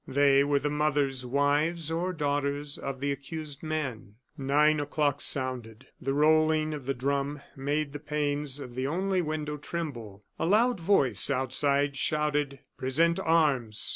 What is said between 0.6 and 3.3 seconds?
mothers, wives, or daughters of the